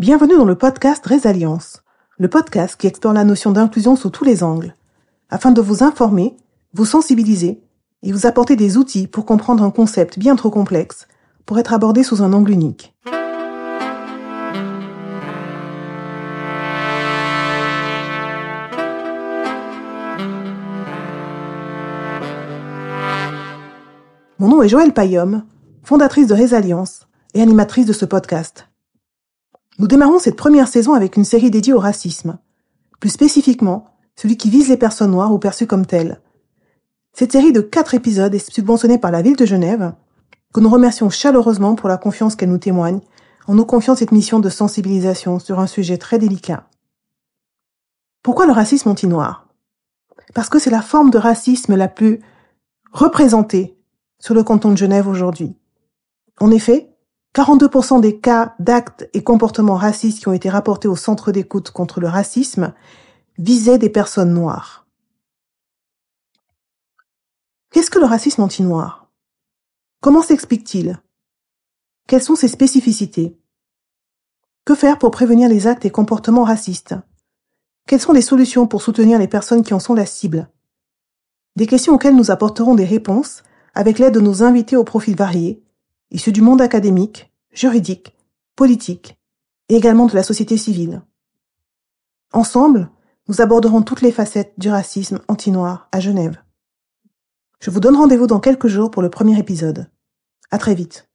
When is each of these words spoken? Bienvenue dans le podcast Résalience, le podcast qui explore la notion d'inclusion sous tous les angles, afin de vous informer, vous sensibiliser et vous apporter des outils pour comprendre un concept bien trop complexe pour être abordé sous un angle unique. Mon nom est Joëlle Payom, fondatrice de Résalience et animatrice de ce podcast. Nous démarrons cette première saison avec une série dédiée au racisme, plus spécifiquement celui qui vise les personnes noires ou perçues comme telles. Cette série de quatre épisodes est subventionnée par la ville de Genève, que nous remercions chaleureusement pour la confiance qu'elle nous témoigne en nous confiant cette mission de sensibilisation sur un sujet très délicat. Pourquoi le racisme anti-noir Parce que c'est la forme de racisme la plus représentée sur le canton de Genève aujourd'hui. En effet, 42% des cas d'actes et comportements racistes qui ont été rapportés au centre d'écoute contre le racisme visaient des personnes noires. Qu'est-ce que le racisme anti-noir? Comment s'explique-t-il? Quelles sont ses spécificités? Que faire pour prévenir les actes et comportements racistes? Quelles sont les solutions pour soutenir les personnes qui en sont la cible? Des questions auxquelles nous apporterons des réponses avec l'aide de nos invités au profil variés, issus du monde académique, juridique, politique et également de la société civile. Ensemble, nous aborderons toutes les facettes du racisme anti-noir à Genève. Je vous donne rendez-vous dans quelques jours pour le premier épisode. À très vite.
Bienvenue 0.00 0.38
dans 0.38 0.46
le 0.46 0.54
podcast 0.54 1.04
Résalience, 1.04 1.82
le 2.16 2.28
podcast 2.28 2.80
qui 2.80 2.86
explore 2.86 3.12
la 3.12 3.22
notion 3.22 3.50
d'inclusion 3.50 3.96
sous 3.96 4.08
tous 4.08 4.24
les 4.24 4.42
angles, 4.42 4.74
afin 5.28 5.50
de 5.50 5.60
vous 5.60 5.84
informer, 5.84 6.38
vous 6.72 6.86
sensibiliser 6.86 7.60
et 8.02 8.10
vous 8.10 8.24
apporter 8.24 8.56
des 8.56 8.78
outils 8.78 9.06
pour 9.06 9.26
comprendre 9.26 9.62
un 9.62 9.70
concept 9.70 10.18
bien 10.18 10.36
trop 10.36 10.48
complexe 10.48 11.06
pour 11.44 11.58
être 11.58 11.74
abordé 11.74 12.02
sous 12.02 12.22
un 12.22 12.32
angle 12.32 12.50
unique. 12.50 12.94
Mon 24.38 24.48
nom 24.48 24.62
est 24.62 24.68
Joëlle 24.70 24.94
Payom, 24.94 25.42
fondatrice 25.82 26.26
de 26.26 26.32
Résalience 26.32 27.06
et 27.34 27.42
animatrice 27.42 27.84
de 27.84 27.92
ce 27.92 28.06
podcast. 28.06 28.69
Nous 29.78 29.86
démarrons 29.86 30.18
cette 30.18 30.36
première 30.36 30.68
saison 30.68 30.94
avec 30.94 31.16
une 31.16 31.24
série 31.24 31.50
dédiée 31.50 31.72
au 31.72 31.78
racisme, 31.78 32.38
plus 32.98 33.10
spécifiquement 33.10 33.86
celui 34.16 34.36
qui 34.36 34.50
vise 34.50 34.68
les 34.68 34.76
personnes 34.76 35.12
noires 35.12 35.32
ou 35.32 35.38
perçues 35.38 35.66
comme 35.66 35.86
telles. 35.86 36.20
Cette 37.12 37.32
série 37.32 37.52
de 37.52 37.60
quatre 37.60 37.94
épisodes 37.94 38.34
est 38.34 38.50
subventionnée 38.50 38.98
par 38.98 39.10
la 39.10 39.22
ville 39.22 39.36
de 39.36 39.46
Genève, 39.46 39.94
que 40.52 40.60
nous 40.60 40.68
remercions 40.68 41.10
chaleureusement 41.10 41.74
pour 41.74 41.88
la 41.88 41.96
confiance 41.96 42.36
qu'elle 42.36 42.50
nous 42.50 42.58
témoigne 42.58 43.00
en 43.46 43.54
nous 43.54 43.64
confiant 43.64 43.96
cette 43.96 44.12
mission 44.12 44.40
de 44.40 44.48
sensibilisation 44.48 45.38
sur 45.38 45.58
un 45.58 45.66
sujet 45.66 45.96
très 45.96 46.18
délicat. 46.18 46.68
Pourquoi 48.22 48.46
le 48.46 48.52
racisme 48.52 48.90
anti-noir 48.90 49.48
Parce 50.34 50.48
que 50.48 50.58
c'est 50.58 50.70
la 50.70 50.82
forme 50.82 51.10
de 51.10 51.18
racisme 51.18 51.74
la 51.74 51.88
plus 51.88 52.20
représentée 52.92 53.78
sur 54.18 54.34
le 54.34 54.44
canton 54.44 54.70
de 54.70 54.76
Genève 54.76 55.08
aujourd'hui. 55.08 55.56
En 56.38 56.50
effet, 56.50 56.89
42% 57.34 58.00
des 58.00 58.18
cas 58.18 58.54
d'actes 58.58 59.08
et 59.14 59.22
comportements 59.22 59.76
racistes 59.76 60.20
qui 60.20 60.28
ont 60.28 60.32
été 60.32 60.50
rapportés 60.50 60.88
au 60.88 60.96
centre 60.96 61.30
d'écoute 61.30 61.70
contre 61.70 62.00
le 62.00 62.08
racisme 62.08 62.74
visaient 63.38 63.78
des 63.78 63.90
personnes 63.90 64.34
noires. 64.34 64.86
Qu'est-ce 67.70 67.90
que 67.90 68.00
le 68.00 68.06
racisme 68.06 68.42
anti-noir? 68.42 69.10
Comment 70.00 70.22
s'explique-t-il? 70.22 71.00
Quelles 72.08 72.22
sont 72.22 72.34
ses 72.34 72.48
spécificités? 72.48 73.38
Que 74.64 74.74
faire 74.74 74.98
pour 74.98 75.12
prévenir 75.12 75.48
les 75.48 75.68
actes 75.68 75.84
et 75.84 75.90
comportements 75.90 76.42
racistes? 76.42 76.96
Quelles 77.86 78.00
sont 78.00 78.12
les 78.12 78.22
solutions 78.22 78.66
pour 78.66 78.82
soutenir 78.82 79.20
les 79.20 79.28
personnes 79.28 79.62
qui 79.62 79.72
en 79.72 79.78
sont 79.78 79.94
la 79.94 80.06
cible? 80.06 80.50
Des 81.54 81.68
questions 81.68 81.94
auxquelles 81.94 82.16
nous 82.16 82.32
apporterons 82.32 82.74
des 82.74 82.84
réponses 82.84 83.44
avec 83.74 84.00
l'aide 84.00 84.14
de 84.14 84.20
nos 84.20 84.42
invités 84.42 84.76
au 84.76 84.84
profil 84.84 85.14
variés, 85.14 85.62
issus 86.10 86.32
du 86.32 86.42
monde 86.42 86.60
académique, 86.60 87.32
juridique, 87.52 88.16
politique 88.56 89.18
et 89.68 89.76
également 89.76 90.06
de 90.06 90.14
la 90.14 90.22
société 90.22 90.56
civile. 90.56 91.02
Ensemble, 92.32 92.90
nous 93.28 93.40
aborderons 93.40 93.82
toutes 93.82 94.02
les 94.02 94.12
facettes 94.12 94.54
du 94.58 94.68
racisme 94.68 95.20
anti-noir 95.28 95.88
à 95.92 96.00
Genève. 96.00 96.42
Je 97.60 97.70
vous 97.70 97.80
donne 97.80 97.96
rendez-vous 97.96 98.26
dans 98.26 98.40
quelques 98.40 98.68
jours 98.68 98.90
pour 98.90 99.02
le 99.02 99.10
premier 99.10 99.38
épisode. 99.38 99.90
À 100.50 100.58
très 100.58 100.74
vite. 100.74 101.09